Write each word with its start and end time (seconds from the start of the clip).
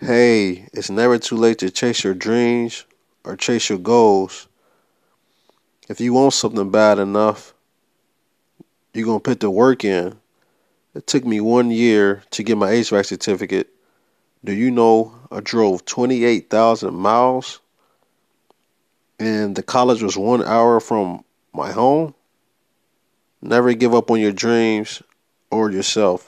Hey, 0.00 0.66
it's 0.72 0.90
never 0.90 1.18
too 1.18 1.36
late 1.36 1.58
to 1.58 1.70
chase 1.70 2.02
your 2.02 2.14
dreams 2.14 2.84
or 3.22 3.36
chase 3.36 3.68
your 3.68 3.78
goals. 3.78 4.48
If 5.88 6.00
you 6.00 6.12
want 6.12 6.34
something 6.34 6.70
bad 6.70 6.98
enough, 6.98 7.54
you're 8.92 9.06
going 9.06 9.20
to 9.20 9.22
put 9.22 9.38
the 9.38 9.50
work 9.50 9.84
in. 9.84 10.18
It 10.94 11.06
took 11.06 11.24
me 11.24 11.40
one 11.40 11.70
year 11.70 12.24
to 12.32 12.42
get 12.42 12.58
my 12.58 12.72
HVAC 12.72 13.06
certificate. 13.06 13.68
Do 14.44 14.52
you 14.52 14.72
know 14.72 15.14
I 15.30 15.38
drove 15.40 15.84
28,000 15.84 16.92
miles 16.92 17.60
and 19.20 19.54
the 19.54 19.62
college 19.62 20.02
was 20.02 20.18
one 20.18 20.42
hour 20.42 20.80
from 20.80 21.24
my 21.52 21.70
home? 21.70 22.14
Never 23.40 23.72
give 23.74 23.94
up 23.94 24.10
on 24.10 24.20
your 24.20 24.32
dreams 24.32 25.02
or 25.50 25.70
yourself. 25.70 26.22